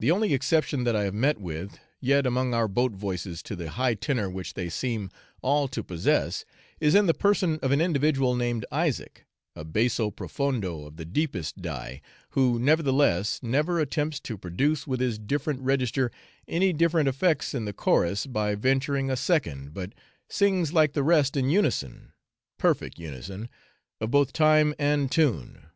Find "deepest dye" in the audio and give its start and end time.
11.04-12.00